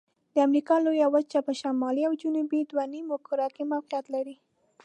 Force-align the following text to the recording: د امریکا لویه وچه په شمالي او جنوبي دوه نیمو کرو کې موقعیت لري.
د 0.33 0.35
امریکا 0.47 0.75
لویه 0.85 1.07
وچه 1.15 1.39
په 1.47 1.53
شمالي 1.61 2.03
او 2.07 2.13
جنوبي 2.21 2.61
دوه 2.71 2.85
نیمو 2.93 3.17
کرو 3.27 3.47
کې 3.55 3.63
موقعیت 3.73 4.05
لري. 4.15 4.35